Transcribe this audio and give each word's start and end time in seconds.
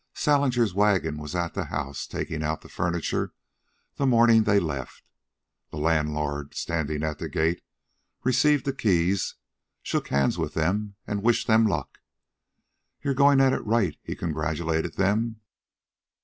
Salinger's 0.15 0.73
wagon 0.73 1.19
was 1.19 1.35
at 1.35 1.53
the 1.53 1.65
house, 1.65 2.07
taking 2.07 2.41
out 2.41 2.61
the 2.61 2.69
furniture, 2.69 3.33
the 3.97 4.07
morning 4.07 4.45
they 4.45 4.59
left. 4.59 5.03
The 5.69 5.77
landlord, 5.77 6.55
standing 6.55 7.03
at 7.03 7.19
the 7.19 7.29
gate, 7.29 7.61
received 8.23 8.65
the 8.65 8.73
keys, 8.73 9.35
shook 9.83 10.07
hands 10.07 10.39
with 10.39 10.55
them, 10.55 10.95
and 11.05 11.21
wished 11.21 11.45
them 11.45 11.67
luck. 11.67 11.99
"You're 13.03 13.13
goin' 13.13 13.39
at 13.39 13.53
it 13.53 13.63
right," 13.63 13.95
he 14.01 14.15
congratulated 14.15 14.95
them. 14.95 15.39